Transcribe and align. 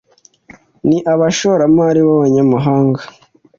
ni 0.87 0.97
abashoramari 1.13 1.99
b’abanyamahanga 2.07 3.01